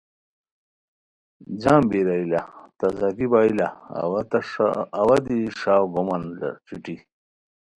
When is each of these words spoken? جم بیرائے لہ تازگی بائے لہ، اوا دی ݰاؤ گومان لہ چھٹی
جم 1.61 1.81
بیرائے 1.89 2.25
لہ 2.31 2.41
تازگی 2.77 3.27
بائے 3.31 3.51
لہ، 3.57 3.67
اوا 5.01 5.17
دی 5.25 5.37
ݰاؤ 5.59 5.85
گومان 5.93 6.23
لہ 6.37 6.49
چھٹی 6.65 6.95